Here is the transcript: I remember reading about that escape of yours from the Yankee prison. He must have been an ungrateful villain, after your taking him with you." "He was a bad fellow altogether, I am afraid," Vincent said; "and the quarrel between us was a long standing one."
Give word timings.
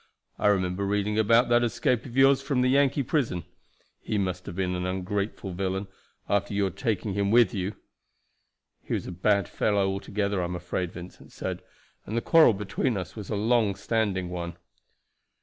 I 0.39 0.47
remember 0.47 0.83
reading 0.87 1.19
about 1.19 1.47
that 1.49 1.63
escape 1.63 2.07
of 2.07 2.17
yours 2.17 2.41
from 2.41 2.61
the 2.61 2.69
Yankee 2.71 3.03
prison. 3.03 3.43
He 4.01 4.17
must 4.17 4.47
have 4.47 4.55
been 4.55 4.73
an 4.73 4.83
ungrateful 4.83 5.53
villain, 5.53 5.85
after 6.27 6.55
your 6.55 6.71
taking 6.71 7.13
him 7.13 7.29
with 7.29 7.53
you." 7.53 7.75
"He 8.83 8.95
was 8.95 9.05
a 9.05 9.11
bad 9.11 9.47
fellow 9.47 9.85
altogether, 9.87 10.41
I 10.41 10.45
am 10.45 10.55
afraid," 10.55 10.91
Vincent 10.91 11.31
said; 11.31 11.61
"and 12.07 12.17
the 12.17 12.21
quarrel 12.21 12.53
between 12.53 12.97
us 12.97 13.15
was 13.15 13.29
a 13.29 13.35
long 13.35 13.75
standing 13.75 14.29
one." 14.31 14.57